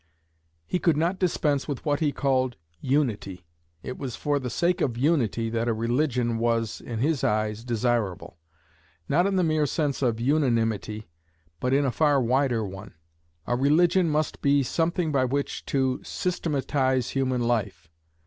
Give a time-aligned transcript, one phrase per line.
[0.65, 3.45] He could not dispense with what he called "unity."
[3.83, 8.39] It was for the sake of Unity that a religion was, in his eyes, desirable.
[9.07, 11.07] Not in the mere sense of Unanimity,
[11.59, 12.95] but in a far wider one.
[13.45, 17.87] A religion must be something by which to "systematize" human life.